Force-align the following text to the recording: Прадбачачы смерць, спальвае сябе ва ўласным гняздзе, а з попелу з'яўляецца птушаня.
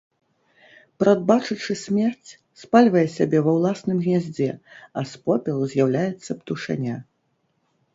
Прадбачачы 1.03 1.73
смерць, 1.83 2.29
спальвае 2.61 3.05
сябе 3.19 3.37
ва 3.51 3.55
ўласным 3.61 3.97
гняздзе, 4.09 4.51
а 4.59 4.99
з 5.15 5.25
попелу 5.25 5.63
з'яўляецца 5.79 6.31
птушаня. 6.43 6.95